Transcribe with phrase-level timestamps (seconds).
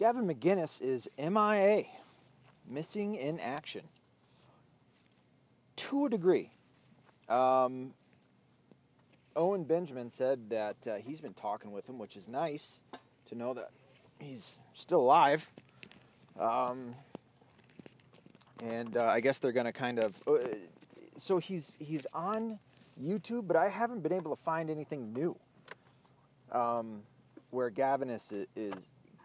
[0.00, 1.84] Gavin McInnes is MIA,
[2.66, 3.82] missing in action.
[5.76, 6.48] To a degree.
[7.28, 7.92] Um,
[9.36, 12.80] Owen Benjamin said that uh, he's been talking with him, which is nice
[13.28, 13.72] to know that
[14.18, 15.46] he's still alive.
[16.38, 16.94] Um,
[18.64, 20.16] and uh, I guess they're going to kind of.
[20.26, 20.38] Uh,
[21.18, 22.58] so he's he's on
[22.98, 25.36] YouTube, but I haven't been able to find anything new.
[26.50, 27.02] Um,
[27.50, 28.74] where Gavin is, is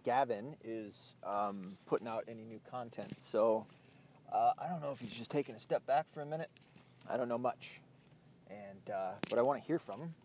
[0.06, 3.11] Gavin is um, putting out any new content.
[3.32, 3.66] So
[4.32, 6.52] uh, I don't know if he's just taking a step back for a minute.
[7.10, 7.82] I don't know much,
[8.50, 10.15] and uh, but I want to hear from him.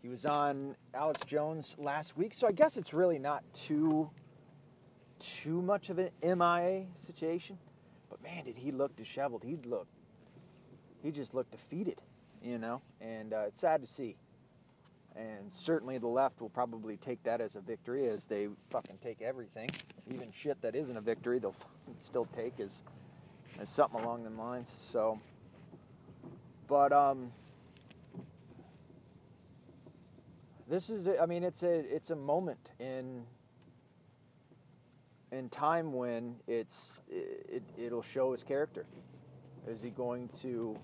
[0.00, 4.10] He was on Alex Jones last week, so I guess it's really not too
[5.18, 7.58] too much of an MIA situation.
[8.08, 9.42] But man, did he look disheveled?
[9.44, 9.92] He looked
[11.02, 11.98] he just looked defeated,
[12.42, 14.16] you know, and uh, it's sad to see.
[15.16, 19.20] And certainly the left will probably take that as a victory, as they fucking take
[19.20, 19.68] everything,
[20.10, 21.54] even shit that isn't a victory, they'll
[22.04, 22.70] still take as
[23.60, 24.72] as something along the lines.
[24.90, 25.20] So,
[26.66, 27.30] but um,
[30.68, 33.24] this is, I mean, it's a it's a moment in
[35.30, 38.86] in time when it's it, it'll show his character.
[39.68, 40.76] Is he going to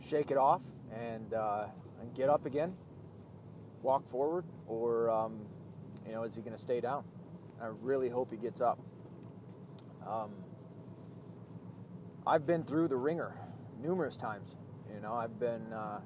[0.00, 1.66] shake it off and uh,
[2.00, 2.74] and get up again,
[3.82, 5.40] walk forward, or um,
[6.06, 7.04] you know, is he going to stay down?
[7.60, 8.78] I really hope he gets up.
[10.06, 10.30] Um,
[12.26, 13.34] I've been through the wringer
[13.82, 14.56] numerous times.
[14.94, 15.72] You know, I've been.
[15.72, 16.00] Uh,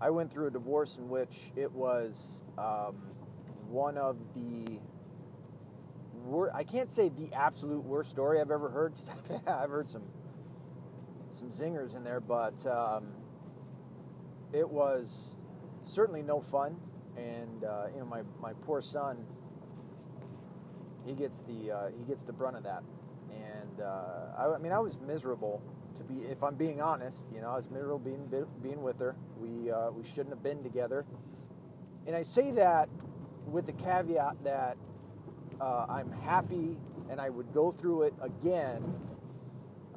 [0.00, 2.96] I went through a divorce in which it was um,
[3.68, 4.80] one of the
[6.14, 8.94] wor- I can't say the absolute worst story I've ever heard.
[9.46, 10.04] I've heard some
[11.32, 13.08] some zingers in there, but um,
[14.52, 15.34] it was
[15.84, 16.76] certainly no fun.
[17.16, 19.24] And uh, you know, my, my poor son,
[21.04, 22.82] he gets the uh, he gets the brunt of that.
[23.30, 25.62] And uh, I, I, mean, I was miserable
[25.96, 27.18] to be, if I'm being honest.
[27.34, 29.16] You know, I was miserable being being with her.
[29.38, 31.04] We uh, we shouldn't have been together.
[32.06, 32.88] And I say that
[33.46, 34.76] with the caveat that
[35.60, 36.78] uh, I'm happy
[37.10, 38.82] and I would go through it again.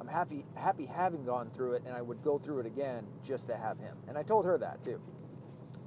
[0.04, 3.46] I'm happy happy having gone through it and I would go through it again just
[3.46, 3.96] to have him.
[4.06, 5.00] And I told her that too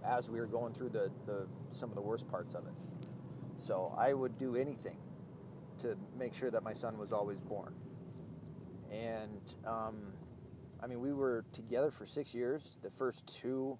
[0.03, 2.73] as we were going through the, the some of the worst parts of it.
[3.59, 4.97] So I would do anything
[5.79, 7.75] to make sure that my son was always born.
[8.91, 9.97] And um,
[10.81, 12.63] I mean, we were together for six years.
[12.81, 13.77] The first two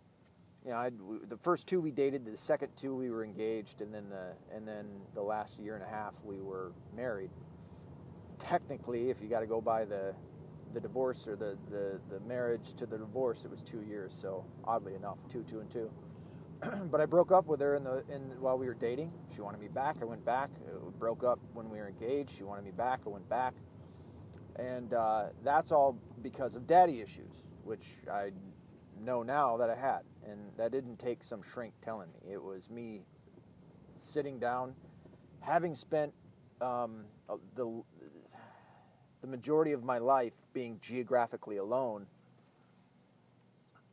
[0.64, 0.94] you know, I'd,
[1.30, 4.68] the first two we dated, the second two we were engaged, and then the and
[4.68, 7.32] then the last year and a half we were married.
[8.40, 10.14] Technically, if you got to go by the
[10.74, 14.12] the divorce or the, the, the marriage to the divorce, it was two years.
[14.22, 15.90] So oddly enough, two, two, and two.
[16.92, 19.12] but I broke up with her in the in while we were dating.
[19.34, 19.98] She wanted me back.
[20.02, 20.50] I went back.
[20.68, 22.32] It broke up when we were engaged.
[22.36, 23.02] She wanted me back.
[23.06, 23.54] I went back,
[24.58, 28.32] and uh, that's all because of daddy issues, which I
[29.00, 32.34] know now that I had and that didn't take some shrink telling me.
[32.34, 33.06] It was me
[33.98, 34.76] sitting down,
[35.40, 36.14] having spent
[36.62, 37.06] um,
[37.56, 37.82] the
[39.22, 42.06] the majority of my life being geographically alone.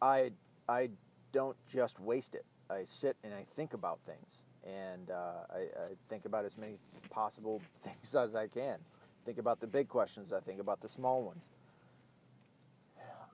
[0.00, 0.32] I
[0.68, 0.90] I
[1.32, 2.44] don't just waste it.
[2.70, 4.26] I sit and I think about things,
[4.64, 6.78] and uh, I, I think about as many
[7.10, 8.78] possible things as I can.
[9.24, 10.32] Think about the big questions.
[10.32, 11.44] I think about the small ones.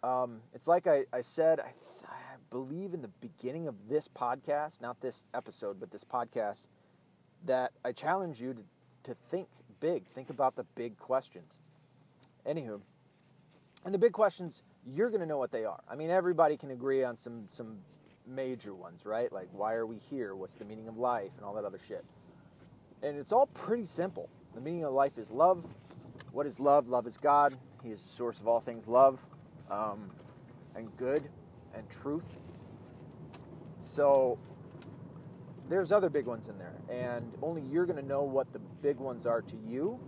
[0.02, 1.72] Um, it's like I, I said, I,
[2.50, 6.66] believe in the beginning of this podcast, not this episode, but this podcast,
[7.46, 8.62] that I challenge you to,
[9.04, 9.48] to think
[9.78, 10.04] big.
[10.14, 11.59] Think about the big questions.
[12.46, 12.80] Anywho,
[13.84, 15.80] and the big questions, you're going to know what they are.
[15.88, 17.78] I mean, everybody can agree on some, some
[18.26, 19.32] major ones, right?
[19.32, 20.34] Like, why are we here?
[20.34, 21.30] What's the meaning of life?
[21.36, 22.04] And all that other shit.
[23.02, 24.28] And it's all pretty simple.
[24.54, 25.64] The meaning of life is love.
[26.32, 26.88] What is love?
[26.88, 27.56] Love is God.
[27.82, 29.18] He is the source of all things love
[29.70, 30.10] um,
[30.76, 31.22] and good
[31.74, 32.24] and truth.
[33.80, 34.38] So
[35.68, 38.98] there's other big ones in there, and only you're going to know what the big
[38.98, 39.98] ones are to you.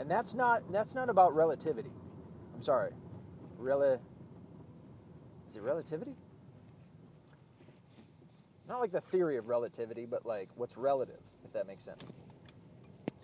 [0.00, 1.90] And that's not that's not about relativity.
[2.54, 2.92] I'm sorry,
[3.60, 3.96] rela.
[5.50, 6.16] Is it relativity?
[8.66, 12.02] Not like the theory of relativity, but like what's relative, if that makes sense.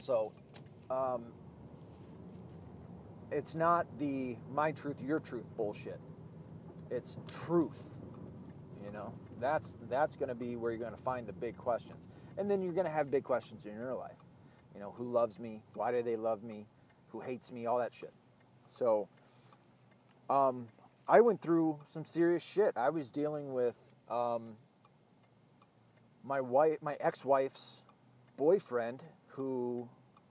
[0.02, 0.32] So,
[0.90, 1.24] um,
[3.32, 5.98] it's not the my truth, your truth bullshit.
[6.90, 7.84] It's truth.
[8.84, 12.04] You know, that's that's going to be where you're going to find the big questions,
[12.36, 14.25] and then you're going to have big questions in your life.
[14.76, 15.62] You know, who loves me?
[15.72, 16.66] Why do they love me?
[17.08, 17.64] Who hates me?
[17.64, 18.12] All that shit.
[18.78, 19.08] So,
[20.28, 20.68] um,
[21.08, 22.76] I went through some serious shit.
[22.76, 23.76] I was dealing with
[24.10, 24.56] um,
[26.22, 27.76] my wife, my ex-wife's
[28.36, 29.88] boyfriend who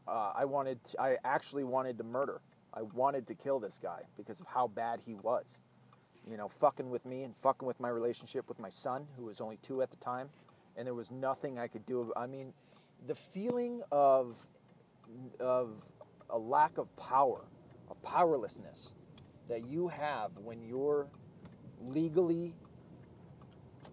[0.08, 2.40] uh, I wanted, to, I actually wanted to murder.
[2.72, 5.46] I wanted to kill this guy because of how bad he was.
[6.30, 9.42] You know, fucking with me and fucking with my relationship with my son, who was
[9.42, 10.30] only two at the time,
[10.78, 12.14] and there was nothing I could do.
[12.16, 12.54] I mean,
[13.08, 14.36] the feeling of
[15.40, 15.72] of
[16.30, 17.46] a lack of power,
[17.90, 18.92] a powerlessness
[19.48, 21.08] that you have when you're
[21.82, 22.54] legally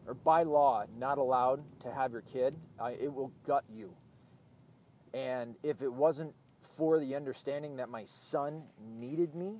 [0.06, 3.94] or by law not allowed to have your kid, uh, it will gut you.
[5.14, 6.34] And if it wasn't
[6.76, 8.62] for the understanding that my son
[8.98, 9.58] needed me,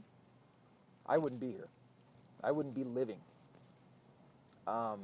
[1.06, 1.68] I wouldn't be here.
[2.42, 3.18] I wouldn't be living.
[4.66, 5.00] Um,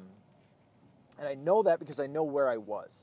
[1.19, 3.02] and I know that because I know where I was.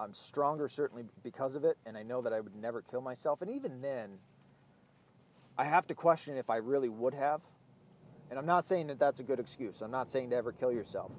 [0.00, 3.42] I'm stronger certainly because of it, and I know that I would never kill myself.
[3.42, 4.18] And even then,
[5.58, 7.42] I have to question if I really would have.
[8.30, 9.82] And I'm not saying that that's a good excuse.
[9.82, 11.12] I'm not saying to ever kill yourself.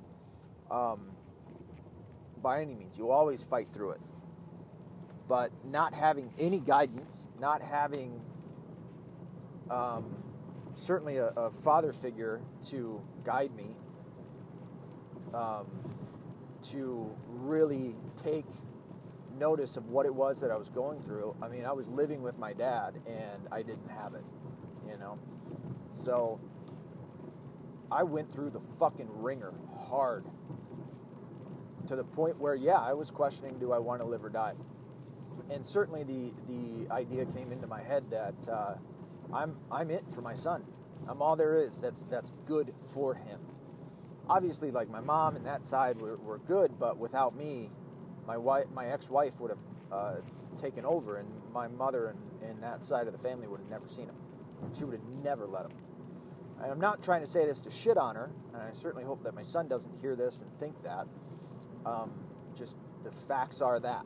[0.72, 1.12] Um,
[2.42, 4.02] by any means, you always fight through it.
[5.28, 8.20] But not having any guidance, not having
[9.70, 10.24] um,
[10.76, 13.76] certainly a, a, father figure to guide me,
[15.34, 15.68] um,
[16.72, 18.46] to really take
[19.42, 21.36] notice of what it was that I was going through.
[21.42, 24.24] I mean, I was living with my dad and I didn't have it,
[24.88, 25.18] you know?
[26.06, 26.40] So
[27.92, 29.52] I went through the fucking wringer
[29.88, 30.26] hard
[31.88, 34.54] to the point where, yeah, I was questioning do I want to live or die?
[35.50, 38.76] And certainly the, the idea came into my head that uh,
[39.34, 40.64] I'm, I'm it for my son.
[41.08, 41.80] I'm all there is.
[41.80, 43.40] That's, that's good for him.
[44.30, 47.72] Obviously, like my mom and that side were, were good, but without me,
[48.28, 49.60] my wife, my ex-wife would have
[49.92, 50.14] uh,
[50.62, 53.88] taken over, and my mother and, and that side of the family would have never
[53.88, 54.16] seen him.
[54.78, 55.72] She would have never let him.
[56.62, 59.24] And I'm not trying to say this to shit on her, and I certainly hope
[59.24, 61.08] that my son doesn't hear this and think that.
[61.86, 62.12] Um,
[62.56, 64.06] just the facts are that.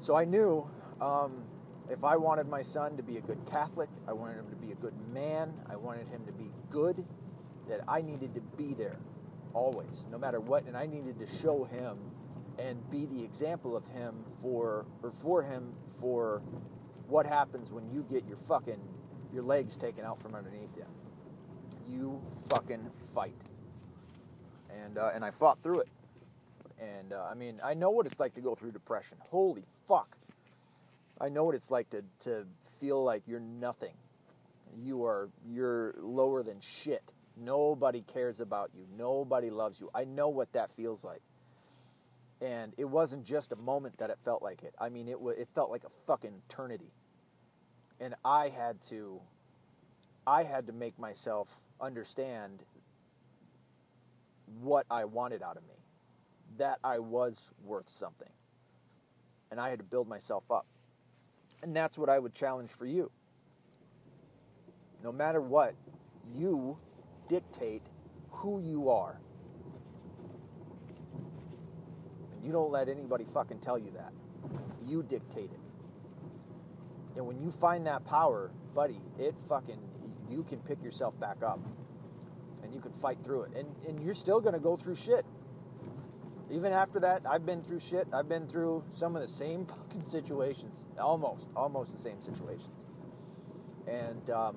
[0.00, 0.68] So I knew
[1.00, 1.42] um,
[1.90, 4.72] if I wanted my son to be a good Catholic, I wanted him to be
[4.72, 7.04] a good man, I wanted him to be good,
[7.68, 8.98] that I needed to be there
[9.54, 11.98] always, no matter what, and I needed to show him
[12.58, 16.42] and be the example of him for or for him for
[17.06, 18.80] what happens when you get your fucking
[19.32, 20.84] your legs taken out from underneath you.
[21.90, 23.34] You fucking fight.
[24.84, 25.88] And uh, and I fought through it.
[26.80, 29.18] And uh, I mean, I know what it's like to go through depression.
[29.20, 30.16] Holy fuck.
[31.20, 32.44] I know what it's like to to
[32.80, 33.94] feel like you're nothing.
[34.76, 37.02] You are you're lower than shit.
[37.36, 38.84] Nobody cares about you.
[38.96, 39.90] Nobody loves you.
[39.94, 41.22] I know what that feels like
[42.40, 44.74] and it wasn't just a moment that it felt like it.
[44.78, 46.92] I mean, it w- it felt like a fucking eternity,
[48.00, 49.20] and I had to,
[50.26, 51.48] I had to make myself
[51.80, 52.62] understand
[54.62, 55.74] what I wanted out of me,
[56.58, 58.30] that I was worth something,
[59.50, 60.66] and I had to build myself up,
[61.62, 63.10] and that's what I would challenge for you.
[65.02, 65.74] No matter what,
[66.36, 66.78] you
[67.28, 67.82] dictate
[68.30, 69.20] who you are
[72.48, 74.10] You don't let anybody fucking tell you that.
[74.82, 75.60] You dictate it.
[77.14, 79.78] And when you find that power, buddy, it fucking,
[80.30, 81.60] you can pick yourself back up
[82.62, 83.50] and you can fight through it.
[83.54, 85.26] And, and you're still going to go through shit.
[86.50, 88.08] Even after that, I've been through shit.
[88.14, 90.86] I've been through some of the same fucking situations.
[90.98, 92.72] Almost, almost the same situations.
[93.86, 94.56] And um,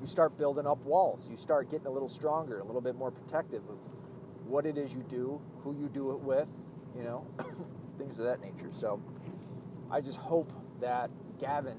[0.00, 1.26] you start building up walls.
[1.28, 3.78] You start getting a little stronger, a little bit more protective of
[4.46, 6.48] what it is you do, who you do it with,
[6.96, 7.26] you know,
[7.98, 8.70] things of that nature.
[8.72, 9.00] So
[9.90, 11.78] I just hope that Gavin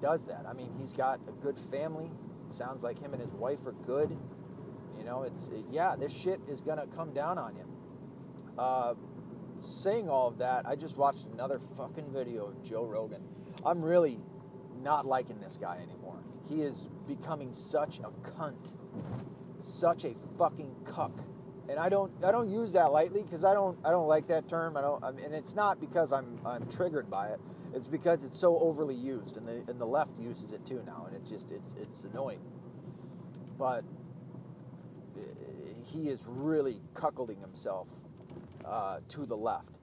[0.00, 0.44] does that.
[0.48, 2.10] I mean, he's got a good family.
[2.50, 4.16] sounds like him and his wife are good.
[4.98, 7.68] You know, it's it, yeah, this shit is gonna come down on him.
[8.56, 8.94] Uh,
[9.60, 13.22] saying all of that, I just watched another fucking video of Joe Rogan.
[13.64, 14.18] I'm really
[14.82, 16.22] not liking this guy anymore.
[16.48, 18.74] He is becoming such a cunt,
[19.62, 21.12] such a fucking cuck
[21.68, 24.48] and I don't I don't use that lightly because I don't I don't like that
[24.48, 24.76] term.
[24.76, 27.40] I don't, I mean, and it's not because I'm I'm triggered by it.
[27.74, 31.06] It's because it's so overly used, and the and the left uses it too now,
[31.06, 32.40] and it's just it's it's annoying.
[33.58, 33.84] But
[35.94, 37.86] he is really cuckolding himself
[38.64, 39.78] uh, to the left,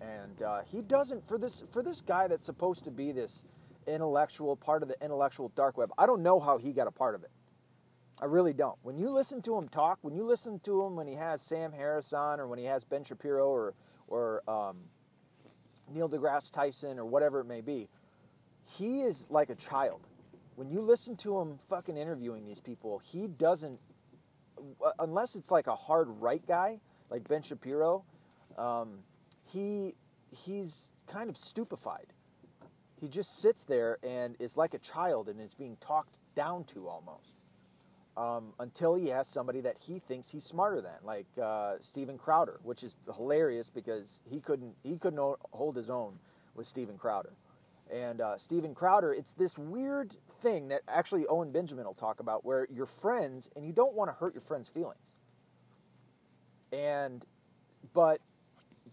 [0.00, 3.44] and uh, he doesn't for this for this guy that's supposed to be this
[3.86, 5.90] intellectual part of the intellectual dark web.
[5.98, 7.30] I don't know how he got a part of it.
[8.20, 8.78] I really don't.
[8.82, 11.72] When you listen to him talk, when you listen to him when he has Sam
[11.72, 13.74] Harris on, or when he has Ben Shapiro, or
[14.08, 14.76] or um,
[15.92, 17.88] Neil deGrasse Tyson, or whatever it may be,
[18.64, 20.00] he is like a child.
[20.54, 23.78] When you listen to him fucking interviewing these people, he doesn't,
[24.98, 26.80] unless it's like a hard right guy
[27.10, 28.04] like Ben Shapiro,
[28.56, 29.00] um,
[29.44, 29.94] he
[30.30, 32.06] he's kind of stupefied.
[32.98, 36.88] He just sits there and is like a child and is being talked down to
[36.88, 37.35] almost.
[38.16, 42.60] Um, until he has somebody that he thinks he's smarter than, like uh, Steven Crowder,
[42.62, 45.20] which is hilarious because he couldn't he couldn't
[45.52, 46.18] hold his own
[46.54, 47.34] with Steven Crowder.
[47.92, 52.44] And uh, Steven Crowder, it's this weird thing that actually Owen Benjamin will talk about,
[52.44, 54.98] where you're friends and you don't want to hurt your friends' feelings.
[56.72, 57.22] And
[57.92, 58.20] but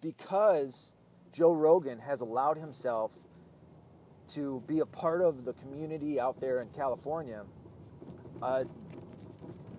[0.02, 0.92] because
[1.32, 3.12] Joe Rogan has allowed himself
[4.34, 7.44] to be a part of the community out there in California,
[8.42, 8.66] uh,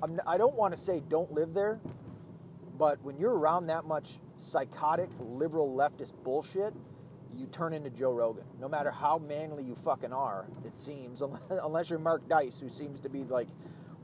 [0.05, 1.81] I'm, I do not want to say don't live there,
[2.77, 6.75] but when you're around that much psychotic liberal leftist bullshit,
[7.35, 8.45] you turn into Joe Rogan.
[8.61, 13.01] No matter how manly you fucking are, it seems, unless you're Mark Dice, who seems
[13.01, 13.49] to be like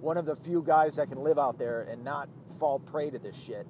[0.01, 3.19] one of the few guys that can live out there and not fall prey to
[3.19, 3.67] this shit.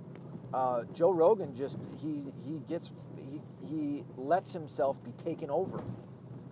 [0.55, 5.83] Uh, Joe Rogan just he he gets he, he lets himself be taken over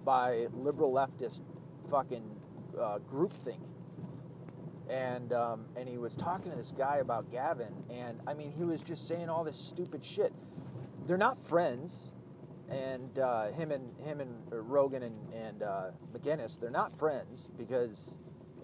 [0.05, 1.41] by liberal leftist
[1.89, 2.25] fucking
[2.79, 3.61] uh, groupthink.
[4.89, 8.65] And um, and he was talking to this guy about Gavin, and I mean he
[8.65, 10.33] was just saying all this stupid shit.
[11.07, 11.95] They're not friends,
[12.71, 18.11] and uh, him and him and Rogan and and uh, McGinnis, they're not friends because,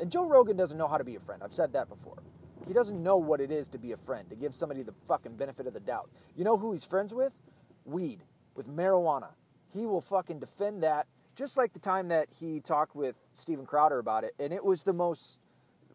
[0.00, 1.42] and Joe Rogan doesn't know how to be a friend.
[1.42, 2.22] I've said that before.
[2.66, 5.36] He doesn't know what it is to be a friend, to give somebody the fucking
[5.36, 6.08] benefit of the doubt.
[6.34, 7.32] You know who he's friends with?
[7.84, 8.22] Weed,
[8.54, 9.32] with marijuana.
[9.74, 13.98] He will fucking defend that just like the time that he talked with Steven Crowder
[13.98, 15.38] about it, and it was the most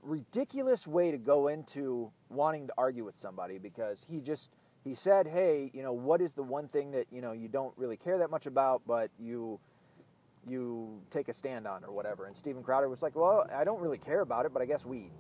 [0.02, 4.52] ridiculous way to go into wanting to argue with somebody because he just
[4.84, 7.74] he said, "Hey, you know, what is the one thing that you know you don't
[7.78, 9.60] really care that much about, but you
[10.48, 13.82] you take a stand on or whatever?" And Steven Crowder was like, "Well, I don't
[13.82, 15.12] really care about it, but I guess weed."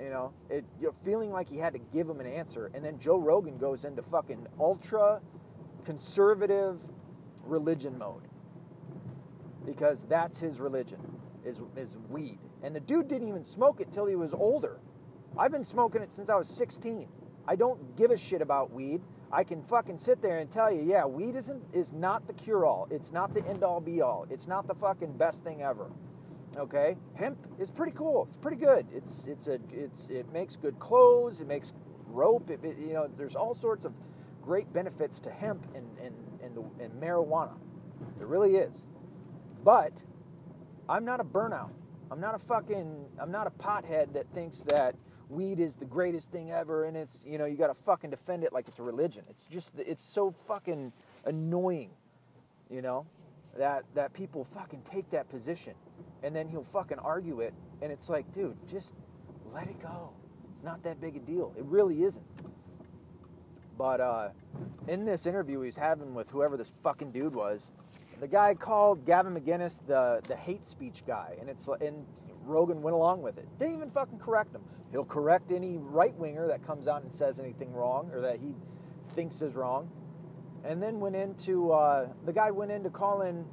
[0.00, 2.98] You know, it you're feeling like he had to give him an answer, and then
[2.98, 5.20] Joe Rogan goes into fucking ultra
[5.84, 6.80] conservative
[7.44, 8.22] religion mode
[9.64, 11.00] because that's his religion
[11.44, 12.38] is, is weed.
[12.64, 14.80] And the dude didn't even smoke it till he was older.
[15.36, 17.06] I've been smoking it since I was 16.
[17.46, 19.02] I don't give a shit about weed.
[19.30, 22.64] I can fucking sit there and tell you, yeah, weed isn't is not the cure
[22.64, 22.88] all.
[22.90, 24.26] It's not the end all be all.
[24.30, 25.90] It's not the fucking best thing ever.
[26.56, 26.96] Okay?
[27.14, 28.26] Hemp is pretty cool.
[28.28, 28.86] It's pretty good.
[28.94, 31.72] It's it's a it's it makes good clothes, it makes
[32.06, 33.92] rope, it, it, you know, there's all sorts of
[34.40, 37.56] great benefits to hemp and and and, the, and marijuana.
[38.16, 38.86] There really is.
[39.64, 40.02] But
[40.88, 41.70] I'm not a burnout.
[42.10, 44.94] I'm not a fucking, I'm not a pothead that thinks that
[45.28, 48.44] weed is the greatest thing ever and it's, you know, you got to fucking defend
[48.44, 49.24] it like it's a religion.
[49.28, 50.92] It's just, it's so fucking
[51.24, 51.90] annoying,
[52.70, 53.06] you know,
[53.58, 55.74] that, that people fucking take that position
[56.22, 57.54] and then he'll fucking argue it.
[57.82, 58.92] And it's like, dude, just
[59.52, 60.10] let it go.
[60.52, 61.54] It's not that big a deal.
[61.56, 62.24] It really isn't.
[63.76, 64.28] But uh,
[64.86, 67.70] in this interview he's having with whoever this fucking dude was,
[68.24, 72.06] the guy called Gavin McInnes the the hate speech guy, and it's and
[72.46, 73.46] Rogan went along with it.
[73.58, 74.62] Didn't even fucking correct him.
[74.92, 78.54] He'll correct any right winger that comes out and says anything wrong or that he
[79.08, 79.90] thinks is wrong.
[80.64, 83.44] And then went into uh, the guy went into calling,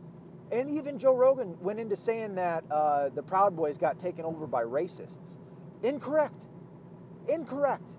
[0.53, 4.47] and even Joe Rogan went into saying that uh, the Proud Boys got taken over
[4.47, 5.35] by racists.
[5.83, 6.45] Incorrect.
[7.27, 7.91] Incorrect.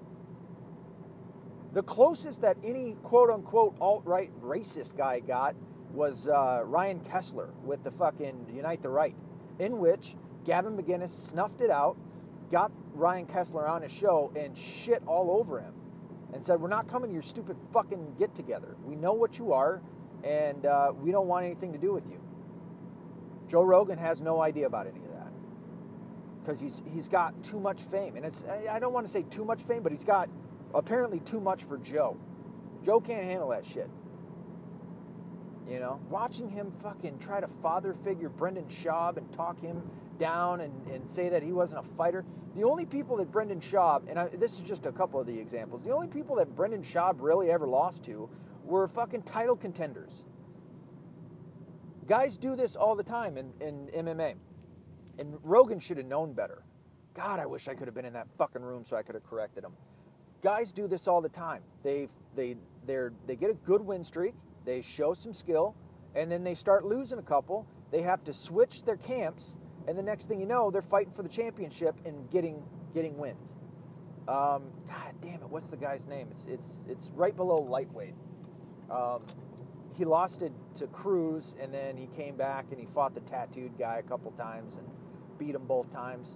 [1.75, 5.55] The closest that any quote unquote alt right racist guy got
[5.93, 9.15] was uh, Ryan Kessler with the fucking Unite the Right,
[9.59, 11.97] in which Gavin McInnes snuffed it out,
[12.51, 15.75] got Ryan Kessler on his show, and shit all over him,
[16.33, 18.77] and said, "We're not coming to your stupid fucking get together.
[18.85, 19.83] We know what you are,
[20.25, 22.21] and uh, we don't want anything to do with you."
[23.49, 25.33] Joe Rogan has no idea about any of that
[26.41, 29.45] because he's he's got too much fame, and it's I don't want to say too
[29.45, 30.29] much fame, but he's got
[30.75, 32.17] apparently too much for Joe.
[32.85, 33.89] Joe can't handle that shit.
[35.73, 39.83] You know, watching him fucking try to father figure Brendan Schaub and talk him
[40.19, 42.27] down and, and say that he wasn't a fighter.
[42.55, 45.39] The only people that Brendan Schaub, and I, this is just a couple of the
[45.39, 48.29] examples, the only people that Brendan Schaub really ever lost to
[48.65, 50.25] were fucking title contenders.
[52.07, 54.35] Guys do this all the time in, in MMA.
[55.19, 56.65] And Rogan should have known better.
[57.15, 59.25] God, I wish I could have been in that fucking room so I could have
[59.25, 59.73] corrected him.
[60.43, 61.63] Guys do this all the time.
[61.83, 64.35] They they they they get a good win streak
[64.65, 65.75] they show some skill,
[66.15, 67.67] and then they start losing a couple.
[67.91, 71.23] They have to switch their camps, and the next thing you know, they're fighting for
[71.23, 72.63] the championship and getting
[72.95, 73.55] getting wins.
[74.29, 76.29] Um, God damn it, what's the guy's name?
[76.31, 78.15] It's it's it's right below lightweight.
[78.91, 79.23] Um,
[79.95, 83.79] he lost it to Cruz, and then he came back and he fought the tattooed
[83.79, 84.87] guy a couple times and
[85.39, 86.29] beat him both times.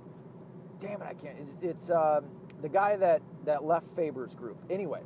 [0.81, 1.39] Damn it, I can't.
[1.39, 2.27] It's, it's um,
[2.61, 4.59] the guy that that left Faber's group.
[4.69, 5.03] Anyway,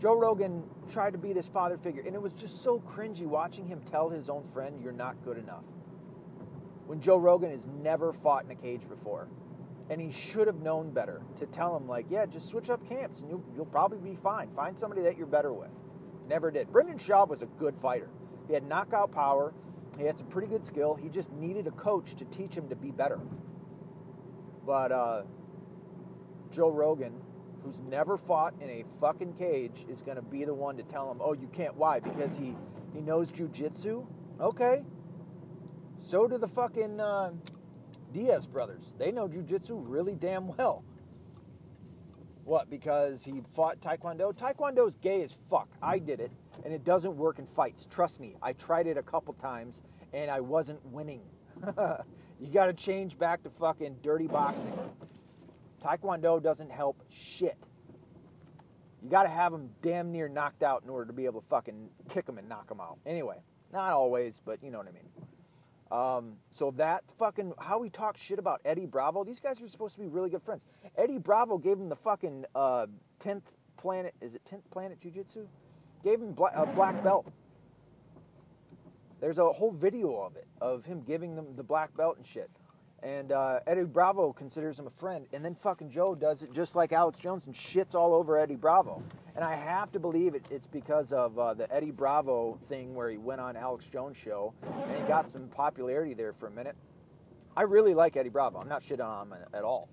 [0.00, 3.66] Joe Rogan tried to be this father figure, and it was just so cringy watching
[3.66, 5.64] him tell his own friend, You're not good enough.
[6.86, 9.28] When Joe Rogan has never fought in a cage before.
[9.88, 13.20] And he should have known better to tell him, like, yeah, just switch up camps
[13.20, 14.50] and you'll, you'll probably be fine.
[14.50, 15.70] Find somebody that you're better with.
[16.28, 16.72] Never did.
[16.72, 18.10] Brendan Schaub was a good fighter.
[18.48, 19.54] He had knockout power.
[19.96, 20.96] He had some pretty good skill.
[20.96, 23.20] He just needed a coach to teach him to be better.
[24.66, 25.22] But uh,
[26.50, 27.14] Joe Rogan,
[27.66, 31.10] who's never fought in a fucking cage, is going to be the one to tell
[31.10, 31.74] him, oh, you can't.
[31.76, 31.98] Why?
[31.98, 32.56] Because he,
[32.94, 34.06] he knows jujitsu?
[34.40, 34.84] Okay.
[35.98, 37.32] So do the fucking uh,
[38.12, 38.92] Diaz brothers.
[38.98, 40.84] They know jujitsu really damn well.
[42.44, 42.70] What?
[42.70, 44.32] Because he fought Taekwondo?
[44.32, 45.68] Taekwondo's gay as fuck.
[45.82, 46.30] I did it,
[46.64, 47.88] and it doesn't work in fights.
[47.90, 48.36] Trust me.
[48.40, 49.82] I tried it a couple times,
[50.12, 51.22] and I wasn't winning.
[52.40, 54.78] you got to change back to fucking dirty boxing.
[55.84, 57.56] Taekwondo doesn't help shit.
[59.02, 61.46] You got to have them damn near knocked out in order to be able to
[61.48, 62.98] fucking kick them and knock them out.
[63.06, 63.36] Anyway,
[63.72, 65.08] not always, but you know what I mean.
[65.90, 69.22] Um, so that fucking how we talk shit about Eddie Bravo.
[69.22, 70.64] These guys are supposed to be really good friends.
[70.96, 72.86] Eddie Bravo gave him the fucking uh,
[73.20, 74.14] tenth planet.
[74.20, 75.46] Is it tenth planet jujitsu?
[76.02, 77.32] Gave him a black belt.
[79.20, 82.50] There's a whole video of it of him giving them the black belt and shit.
[83.02, 86.74] And uh, Eddie Bravo considers him a friend, and then fucking Joe does it just
[86.74, 89.02] like Alex Jones and shits all over Eddie Bravo.
[89.34, 93.10] And I have to believe it, it's because of uh, the Eddie Bravo thing where
[93.10, 96.74] he went on Alex Jones' show and he got some popularity there for a minute.
[97.54, 98.58] I really like Eddie Bravo.
[98.60, 99.88] I'm not shitting on him at all.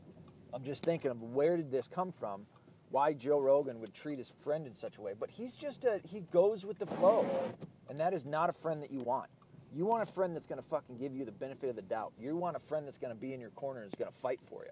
[0.53, 2.45] I'm just thinking of where did this come from?
[2.89, 5.13] Why Joe Rogan would treat his friend in such a way.
[5.19, 7.25] But he's just a, he goes with the flow.
[7.89, 9.29] And that is not a friend that you want.
[9.75, 12.13] You want a friend that's going to fucking give you the benefit of the doubt.
[12.19, 14.17] You want a friend that's going to be in your corner and is going to
[14.17, 14.71] fight for you.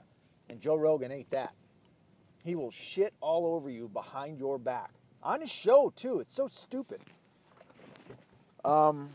[0.50, 1.53] And Joe Rogan ain't that.
[2.43, 4.91] He will shit all over you behind your back.
[5.24, 6.20] On his show, too.
[6.20, 7.00] It's so stupid.
[8.63, 9.10] Um,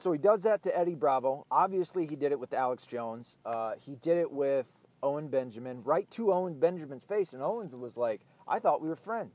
[0.00, 1.46] so he does that to Eddie Bravo.
[1.50, 3.36] Obviously, he did it with Alex Jones.
[3.44, 4.66] Uh, he did it with
[5.02, 7.32] Owen Benjamin, right to Owen Benjamin's face.
[7.32, 9.34] And Owens was like, I thought we were friends.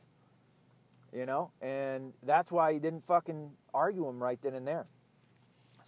[1.13, 1.51] You know?
[1.61, 4.85] And that's why he didn't fucking argue him right then and there.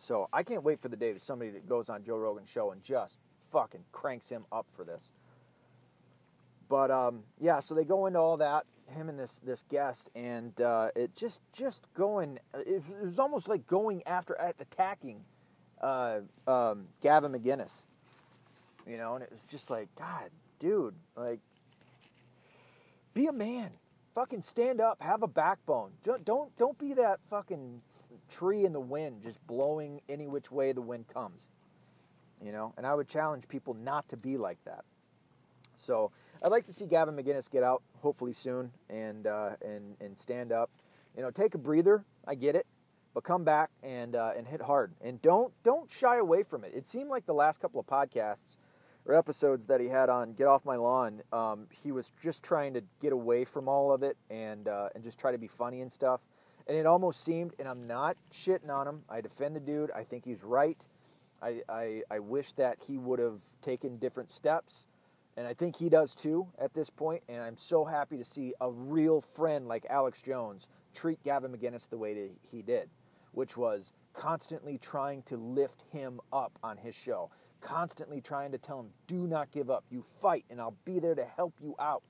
[0.10, 2.72] So I can't wait for the day that somebody that goes on Joe Rogan's show
[2.72, 3.20] and just
[3.52, 5.04] fucking cranks him up for this.
[6.68, 10.60] But um, yeah, so they go into all that, him and this this guest, and
[10.60, 12.40] uh, it just just going.
[12.56, 15.26] It, was almost like going after attacking
[15.80, 17.84] uh, um, Gavin McGinnis,
[18.88, 21.40] you know, and it was just like, God, dude, like,
[23.14, 23.74] be a man,
[24.16, 25.92] fucking stand up, have a backbone.
[26.04, 26.26] Don't
[26.58, 27.82] don't be that fucking
[28.30, 31.48] tree in the wind, just blowing any which way the wind comes,
[32.44, 32.74] you know.
[32.78, 34.86] And I would challenge people not to be like that.
[35.78, 36.12] So
[36.44, 40.52] I'd like to see Gavin McGinnis get out, hopefully soon, and uh, and and stand
[40.52, 40.70] up.
[41.16, 42.06] You know, take a breather.
[42.28, 42.66] I get it,
[43.14, 44.94] but come back and uh, and hit hard.
[45.02, 46.72] And don't don't shy away from it.
[46.76, 48.58] It seemed like the last couple of podcasts
[49.06, 52.74] or episodes that he had on Get Off My Lawn, um, he was just trying
[52.76, 55.82] to get away from all of it and uh, and just try to be funny
[55.82, 56.22] and stuff.
[56.70, 59.02] And it almost seemed, and I'm not shitting on him.
[59.10, 59.92] I defend the dude.
[59.92, 60.88] I think he's right.
[61.42, 64.86] I, I, I wish that he would have taken different steps
[65.40, 67.24] and I think he does too at this point.
[67.30, 71.90] And I'm so happy to see a real friend like Alex Jones treat Gavin McInnes
[71.90, 72.90] the way that he did,
[73.32, 77.30] which was constantly trying to lift him up on his show,
[77.62, 79.86] constantly trying to tell him, do not give up.
[79.90, 82.04] You fight, and I'll be there to help you out.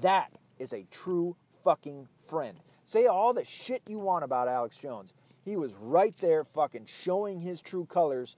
[0.00, 2.58] That is a true fucking friend.
[2.84, 5.14] Say all the shit you want about Alex Jones.
[5.44, 8.36] He was right there fucking showing his true colors,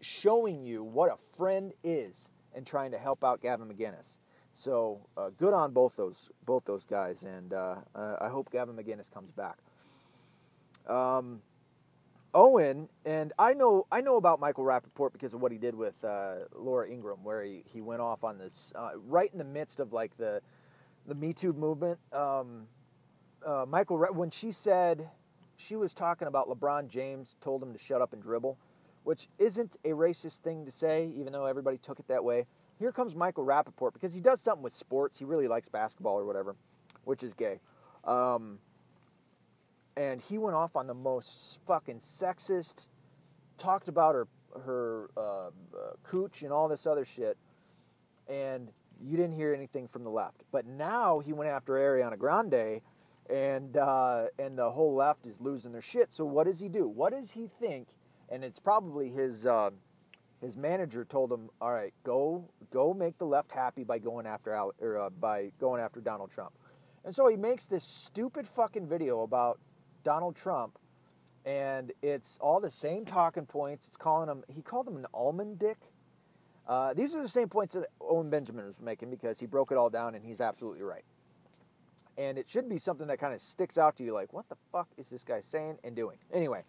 [0.00, 4.14] showing you what a friend is and trying to help out Gavin McInnes.
[4.52, 9.10] So uh, good on both those both those guys, and uh, I hope Gavin McInnes
[9.12, 9.58] comes back.
[10.88, 11.42] Um,
[12.34, 16.04] Owen and I know I know about Michael Rapaport because of what he did with
[16.04, 19.80] uh, Laura Ingraham, where he, he went off on this uh, right in the midst
[19.80, 20.42] of like the
[21.06, 21.98] the Me Too movement.
[22.12, 22.66] Um,
[23.44, 25.08] uh, Michael when she said
[25.56, 28.58] she was talking about LeBron James told him to shut up and dribble
[29.08, 32.44] which isn't a racist thing to say, even though everybody took it that way.
[32.78, 35.18] Here comes Michael Rapaport because he does something with sports.
[35.18, 36.56] He really likes basketball or whatever,
[37.04, 37.58] which is gay.
[38.04, 38.58] Um,
[39.96, 42.88] and he went off on the most fucking sexist,
[43.56, 44.28] talked about her
[44.62, 45.50] her uh, uh,
[46.02, 47.38] cooch and all this other shit,
[48.28, 48.70] and
[49.00, 50.44] you didn't hear anything from the left.
[50.52, 52.82] But now he went after Ariana Grande,
[53.28, 56.12] and uh, and the whole left is losing their shit.
[56.12, 56.88] So what does he do?
[56.88, 57.88] What does he think
[58.28, 59.70] and it's probably his uh,
[60.40, 64.56] his manager told him, "All right, go go make the left happy by going after
[64.80, 66.52] or uh, by going after Donald Trump."
[67.04, 69.58] And so he makes this stupid fucking video about
[70.04, 70.78] Donald Trump,
[71.44, 73.86] and it's all the same talking points.
[73.88, 75.78] It's calling him, he called him an almond dick.
[76.66, 79.78] Uh, these are the same points that Owen Benjamin was making because he broke it
[79.78, 81.04] all down and he's absolutely right.
[82.18, 84.56] And it should be something that kind of sticks out to you like, what the
[84.72, 86.16] fuck is this guy saying and doing?
[86.32, 86.64] Anyway,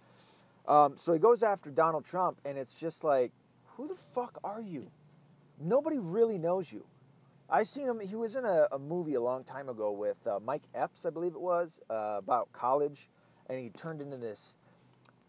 [0.68, 3.32] um, so he goes after Donald Trump, and it's just like,
[3.76, 4.92] who the fuck are you?
[5.60, 6.86] Nobody really knows you.
[7.50, 8.00] i've seen him.
[8.00, 11.10] He was in a, a movie a long time ago with uh, Mike Epps, I
[11.10, 13.10] believe it was, uh, about college,
[13.50, 14.58] and he turned into this.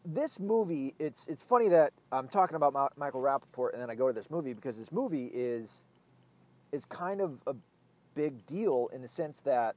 [0.05, 3.95] This movie, it's it's funny that I'm talking about Ma- Michael Rapaport, and then I
[3.95, 5.85] go to this movie because this movie is
[6.73, 7.55] is kind of a
[8.15, 9.77] big deal in the sense that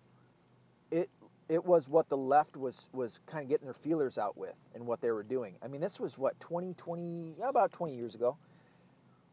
[0.94, 1.10] it
[1.50, 4.86] it was what the left was was kind of getting their feelers out with and
[4.86, 5.56] what they were doing.
[5.62, 8.38] I mean, this was what 20, 20 about 20 years ago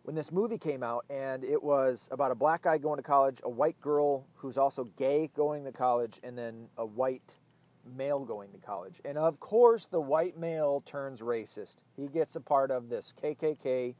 [0.02, 3.40] when this movie came out, and it was about a black guy going to college,
[3.44, 7.34] a white girl who's also gay going to college, and then a white
[7.96, 9.00] male going to college.
[9.04, 11.76] And of course, the white male turns racist.
[11.96, 13.94] He gets a part of this KKK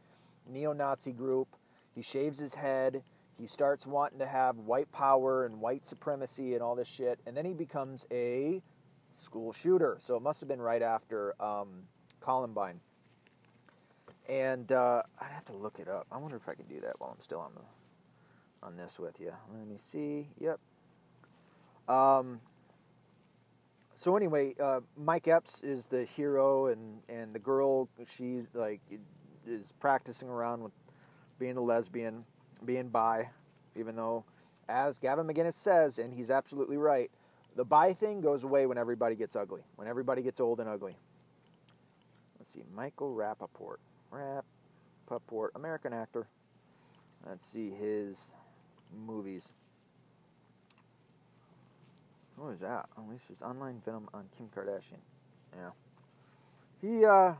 [0.49, 1.49] neo Nazi group.
[1.94, 3.03] He shaves his head.
[3.40, 7.20] He starts wanting to have white power and white supremacy and all this shit.
[7.26, 8.61] And then he becomes a
[9.18, 9.98] school shooter.
[10.05, 11.85] So it must have been right after um,
[12.20, 12.81] Columbine.
[14.29, 16.07] And uh, I'd have to look it up.
[16.12, 17.62] I wonder if I can do that while I'm still on the
[18.62, 19.33] on this with you.
[19.57, 20.29] Let me see.
[20.38, 20.61] Yep.
[21.88, 22.40] Um,
[23.96, 28.81] so anyway, uh, Mike Epps is the hero, and and the girl she like
[29.46, 30.72] is practicing around with
[31.38, 32.24] being a lesbian,
[32.64, 33.31] being bi,
[33.77, 34.25] even though,
[34.68, 37.11] as Gavin McInnes says, and he's absolutely right,
[37.57, 40.96] the bi thing goes away when everybody gets ugly, when everybody gets old and ugly.
[42.38, 43.77] Let's see, Michael Rapaport.
[44.12, 46.27] Rapaport, American actor.
[47.27, 48.33] Let's see his
[49.07, 49.49] movies.
[52.37, 52.88] What is that?
[52.99, 55.01] Unleashes online venom on Kim Kardashian.
[55.55, 55.70] Yeah.
[56.81, 57.35] He, uh,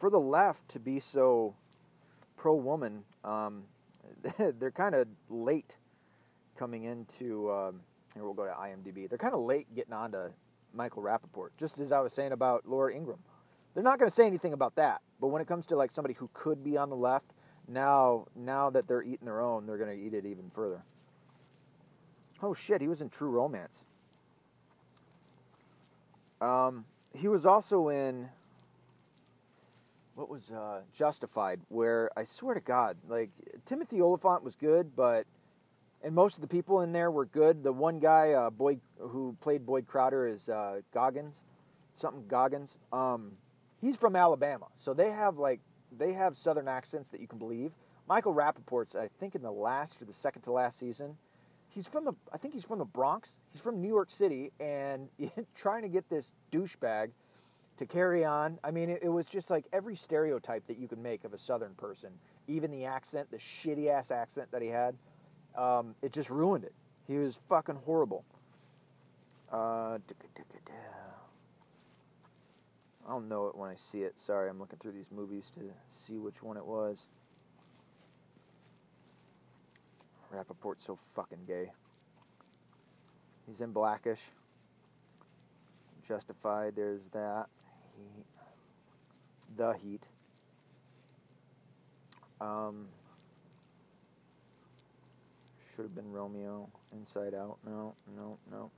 [0.00, 1.54] for the left to be so
[2.36, 3.64] pro woman, um,
[4.58, 5.76] they're kind of late
[6.56, 7.50] coming into.
[7.50, 7.80] Um,
[8.14, 9.08] here we'll go to IMDb.
[9.08, 10.30] They're kind of late getting on to
[10.74, 13.22] Michael Rapaport, just as I was saying about Laura Ingraham.
[13.74, 16.14] They're not going to say anything about that, but when it comes to like somebody
[16.14, 17.32] who could be on the left,
[17.68, 20.82] now now that they're eating their own, they're going to eat it even further.
[22.42, 23.84] Oh shit, he was in True Romance.
[26.40, 26.84] Um,
[27.14, 28.28] he was also in
[30.14, 33.30] what was uh, Justified, where I swear to God, like
[33.64, 35.26] Timothy Olyphant was good, but
[36.02, 37.62] and most of the people in there were good.
[37.62, 41.36] The one guy, uh, Boyd, who played Boyd Crowder, is uh, Goggins,
[41.96, 42.76] something Goggins.
[42.92, 43.32] Um,
[43.80, 45.60] he's from Alabama, so they have like
[45.96, 47.72] they have Southern accents that you can believe.
[48.08, 51.16] Michael Rapaport's, I think, in the last or the second to last season,
[51.68, 53.38] he's from the I think he's from the Bronx.
[53.52, 55.08] He's from New York City, and
[55.54, 57.10] trying to get this douchebag
[57.78, 58.58] to carry on.
[58.62, 61.38] I mean, it, it, was just like every stereotype that you could make of a
[61.38, 62.10] Southern person,
[62.48, 64.94] even the accent, the shitty ass accent that he had.
[65.56, 66.72] Um, it just ruined it.
[67.06, 68.24] He was fucking horrible.
[69.50, 69.98] Uh,
[73.08, 74.18] I'll know it when I see it.
[74.18, 77.06] Sorry, I'm looking through these movies to see which one it was.
[80.32, 81.72] Rapaport's so fucking gay.
[83.46, 84.20] He's in Blackish.
[86.06, 87.46] Justified, there's that.
[89.56, 90.02] The Heat.
[92.40, 92.86] Um,
[95.74, 96.68] should have been Romeo.
[96.92, 97.58] Inside Out.
[97.64, 98.70] No, no, no.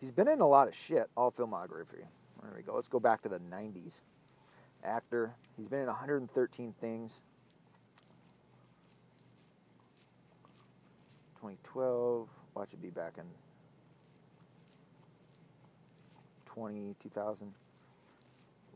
[0.00, 2.04] He's been in a lot of shit, all filmography.
[2.42, 2.74] There we go.
[2.74, 4.00] Let's go back to the 90s.
[4.84, 5.34] Actor.
[5.56, 7.12] He's been in 113 things.
[11.36, 12.28] 2012.
[12.54, 13.24] Watch it be back in
[16.46, 17.52] 20, 2000.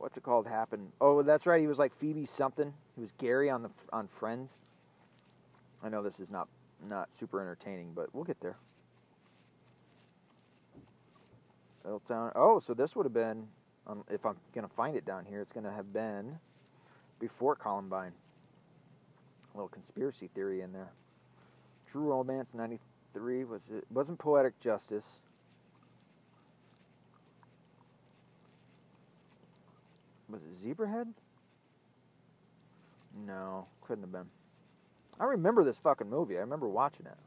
[0.00, 0.46] What's it called?
[0.46, 0.92] Happen.
[1.00, 1.60] Oh, that's right.
[1.60, 2.72] He was like Phoebe something.
[2.94, 4.56] He was Gary on the on Friends.
[5.84, 6.48] I know this is not
[6.88, 8.56] not super entertaining, but we'll get there.
[11.84, 13.48] Oh, so this would have been,
[13.86, 16.38] um, if I'm going to find it down here, it's going to have been
[17.18, 18.12] before Columbine.
[19.52, 20.92] A little conspiracy theory in there.
[21.90, 25.18] True Romance 93 was it wasn't Poetic Justice.
[30.28, 31.08] Was it Zebrahead?
[33.26, 34.28] No, couldn't have been.
[35.18, 36.36] I remember this fucking movie.
[36.36, 37.18] I remember watching it.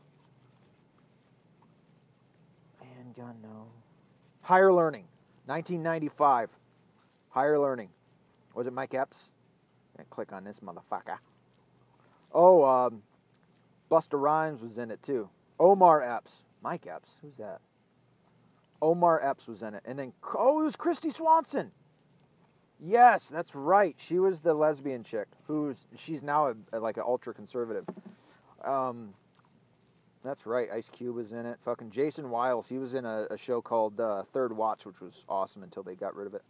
[2.79, 3.67] Handgun, no.
[4.41, 5.05] Higher Learning,
[5.45, 6.49] 1995.
[7.29, 7.89] Higher Learning.
[8.53, 9.29] Was it Mike Epps?
[9.97, 11.17] And click on this motherfucker.
[12.33, 13.03] Oh, um,
[13.91, 15.29] Busta Rhymes was in it too.
[15.59, 16.43] Omar Epps.
[16.63, 17.11] Mike Epps.
[17.21, 17.59] Who's that?
[18.81, 21.71] Omar Epps was in it, and then oh, it was Kristy Swanson.
[22.85, 23.95] Yes, that's right.
[23.97, 27.85] She was the lesbian chick who's she's now a, a, like an ultra conservative.
[28.63, 29.13] Um,
[30.21, 30.67] that's right.
[30.69, 31.59] Ice Cube was in it.
[31.61, 32.67] Fucking Jason Wiles.
[32.67, 35.95] He was in a, a show called uh, Third Watch, which was awesome until they
[35.95, 36.43] got rid of it.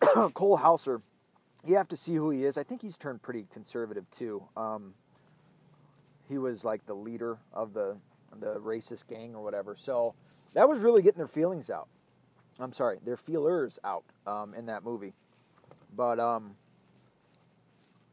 [0.34, 1.02] Cole Hauser.
[1.66, 2.56] You have to see who he is.
[2.56, 4.44] I think he's turned pretty conservative too.
[4.56, 4.94] Um,
[6.28, 7.96] he was like the leader of the
[8.38, 9.74] the racist gang or whatever.
[9.74, 10.14] So
[10.52, 11.88] that was really getting their feelings out.
[12.60, 15.12] I'm sorry, their feelers out um, in that movie.
[15.94, 16.56] But um,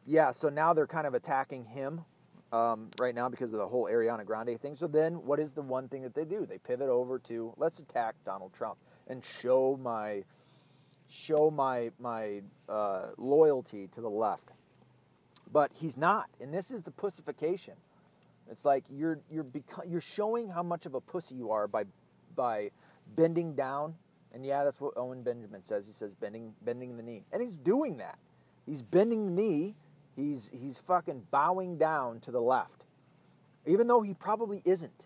[0.05, 2.01] yeah, so now they're kind of attacking him
[2.51, 4.75] um, right now because of the whole Ariana Grande thing.
[4.75, 6.45] So then, what is the one thing that they do?
[6.45, 8.77] They pivot over to let's attack Donald Trump
[9.07, 10.23] and show my
[11.09, 14.49] show my my uh, loyalty to the left.
[15.51, 17.75] But he's not, and this is the pussification.
[18.49, 21.85] It's like you're you're beco- you're showing how much of a pussy you are by
[22.35, 22.71] by
[23.15, 23.95] bending down
[24.35, 25.87] and yeah, that's what Owen Benjamin says.
[25.87, 27.23] He says bending bending the knee.
[27.31, 28.19] And he's doing that.
[28.65, 29.75] He's bending the knee.
[30.15, 32.83] He's he's fucking bowing down to the left.
[33.65, 35.05] Even though he probably isn't.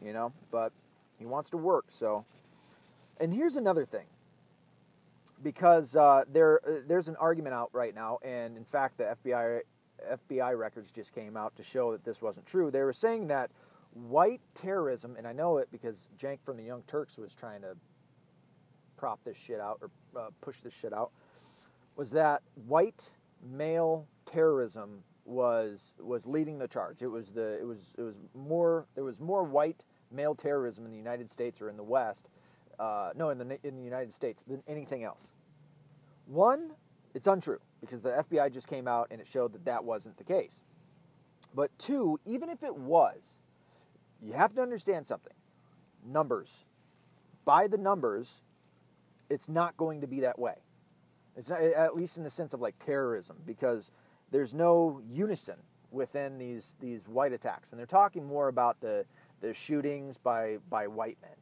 [0.00, 0.72] You know, but
[1.18, 2.24] he wants to work, so
[3.20, 4.06] and here's another thing.
[5.42, 9.60] Because uh, there uh, there's an argument out right now, and in fact, the FBI
[10.10, 12.70] FBI records just came out to show that this wasn't true.
[12.70, 13.50] They were saying that
[13.92, 17.76] white terrorism, and I know it because Cenk from the Young Turks was trying to
[19.00, 21.10] prop this shit out or uh, push this shit out
[21.96, 23.10] was that white
[23.42, 27.00] male terrorism was was leading the charge.
[27.00, 30.90] It was the it was it was more there was more white male terrorism in
[30.90, 32.28] the United States or in the West,
[32.78, 35.32] uh, no, in the in the United States than anything else.
[36.26, 36.72] One,
[37.14, 40.24] it's untrue because the FBI just came out and it showed that that wasn't the
[40.24, 40.58] case.
[41.54, 43.36] But two, even if it was,
[44.20, 45.32] you have to understand something.
[46.06, 46.64] Numbers.
[47.44, 48.42] By the numbers,
[49.30, 50.56] it's not going to be that way.
[51.36, 53.90] It's not, at least in the sense of like terrorism, because
[54.30, 55.56] there's no unison
[55.90, 59.06] within these these white attacks, and they're talking more about the
[59.40, 61.36] the shootings by by white men.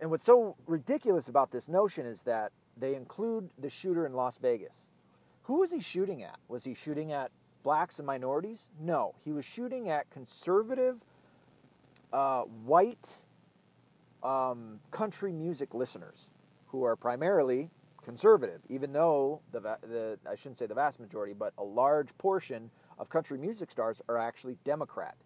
[0.00, 4.38] And what's so ridiculous about this notion is that they include the shooter in Las
[4.38, 4.86] Vegas.
[5.42, 6.38] Who was he shooting at?
[6.48, 7.30] Was he shooting at
[7.62, 8.66] blacks and minorities?
[8.80, 11.04] No, he was shooting at conservative,
[12.12, 13.22] uh, white
[14.22, 16.29] um, country music listeners
[16.70, 17.70] who are primarily
[18.02, 22.70] conservative, even though the, the I shouldn't say the vast majority, but a large portion
[22.98, 25.16] of country music stars are actually Democrat.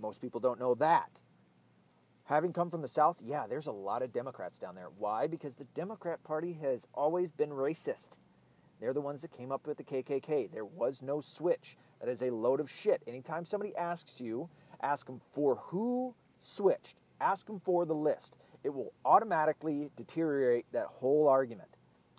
[0.00, 1.20] Most people don't know that.
[2.24, 4.88] Having come from the South, yeah, there's a lot of Democrats down there.
[4.96, 5.26] Why?
[5.26, 8.10] Because the Democrat Party has always been racist.
[8.80, 10.50] They're the ones that came up with the KKK.
[10.50, 11.76] There was no switch.
[12.00, 13.02] That is a load of shit.
[13.06, 14.48] Anytime somebody asks you,
[14.82, 16.96] ask them for who switched.
[17.20, 21.68] Ask them for the list it will automatically deteriorate that whole argument.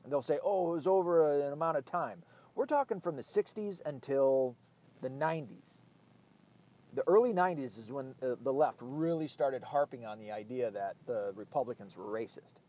[0.03, 2.21] And they'll say, oh, it was over an amount of time.
[2.53, 4.55] We're talking from the 60s until
[5.01, 5.79] the 90s.
[6.93, 10.95] The early 90s is when uh, the left really started harping on the idea that
[11.07, 12.61] the Republicans were racist.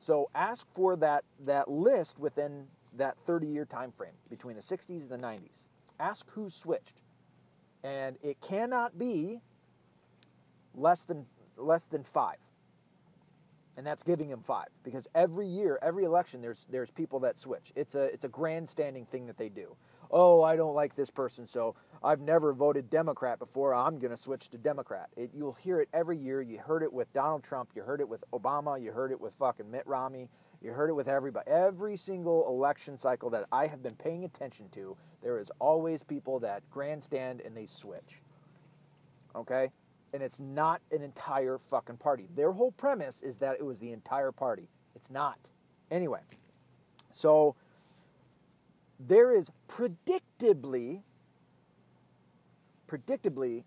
[0.00, 5.10] So ask for that, that list within that 30 year time frame between the 60s
[5.10, 5.64] and the 90s.
[6.00, 6.96] Ask who switched.
[7.84, 9.40] And it cannot be
[10.74, 12.38] less than, less than five
[13.76, 17.72] and that's giving him five because every year, every election, there's there's people that switch.
[17.74, 19.76] It's a it's a grandstanding thing that they do.
[20.10, 23.74] Oh, I don't like this person, so I've never voted Democrat before.
[23.74, 25.08] I'm going to switch to Democrat.
[25.16, 26.42] It, you'll hear it every year.
[26.42, 27.70] You heard it with Donald Trump.
[27.74, 28.80] You heard it with Obama.
[28.80, 30.28] You heard it with fucking Mitt Romney.
[30.60, 31.50] You heard it with everybody.
[31.50, 36.40] Every single election cycle that I have been paying attention to, there is always people
[36.40, 38.20] that grandstand and they switch.
[39.34, 39.70] Okay?
[40.12, 42.28] And it's not an entire fucking party.
[42.34, 44.68] Their whole premise is that it was the entire party.
[44.94, 45.38] It's not.
[45.90, 46.20] Anyway,
[47.12, 47.54] so
[48.98, 51.02] there is predictably,
[52.88, 53.64] predictably,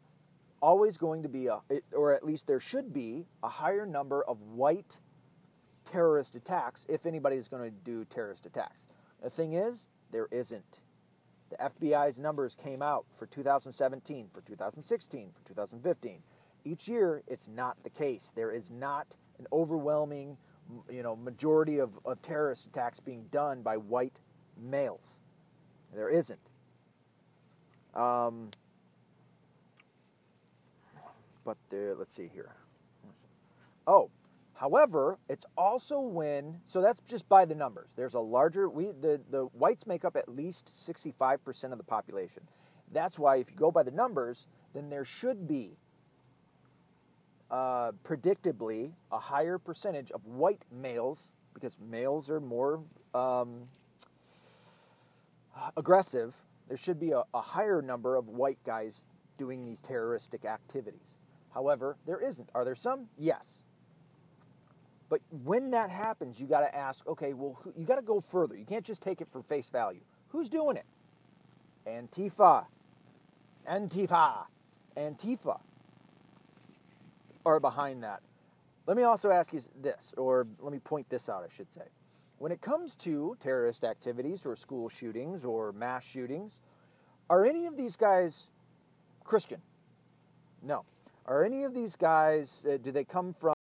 [0.61, 1.59] always going to be a,
[1.93, 4.99] or at least there should be, a higher number of white
[5.83, 8.87] terrorist attacks if anybody is going to do terrorist attacks.
[9.21, 10.79] The thing is, there isn't.
[11.49, 16.21] The FBI's numbers came out for 2017, for 2016, for 2015
[16.65, 18.33] each year, it's not the case.
[18.35, 20.37] There is not an overwhelming,
[20.89, 24.19] you know, majority of, of terrorist attacks being done by white
[24.57, 25.19] males.
[25.93, 26.39] There isn't.
[27.93, 28.49] Um,
[31.45, 32.55] but there, let's see here.
[33.87, 34.09] Oh,
[34.55, 37.91] however, it's also when so that's just by the numbers.
[37.95, 42.43] There's a larger we the the whites make up at least 65% of the population.
[42.91, 45.77] That's why if you go by the numbers, then there should be
[47.51, 52.81] uh, predictably a higher percentage of white males, because males are more
[53.13, 53.67] um,
[55.77, 56.35] aggressive,
[56.67, 59.03] there should be a, a higher number of white guys
[59.37, 61.17] doing these terroristic activities.
[61.53, 62.49] However, there isn't.
[62.55, 63.07] Are there some?
[63.17, 63.63] Yes.
[65.07, 68.19] But when that happens, you got to ask, okay, well, who, you got to go
[68.19, 68.57] further.
[68.57, 70.01] You can't just take it for face value.
[70.29, 70.85] Who's doing it?
[71.87, 72.65] Antifa.
[73.69, 74.45] Antifa.
[74.97, 75.59] Antifa
[77.45, 78.21] are behind that.
[78.87, 81.85] Let me also ask you this, or let me point this out, I should say.
[82.37, 86.61] When it comes to terrorist activities or school shootings or mass shootings,
[87.29, 88.47] are any of these guys
[89.23, 89.61] Christian?
[90.61, 90.85] No.
[91.25, 93.53] Are any of these guys, uh, do they come from